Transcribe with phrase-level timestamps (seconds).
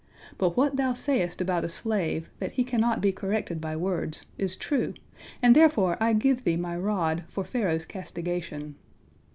[0.39, 4.55] But what thou sayest about a slave, that he cannot be corrected by words, is
[4.55, 4.95] true,
[5.43, 8.77] and therefore I give thee My rod for Pharaoh's castigation."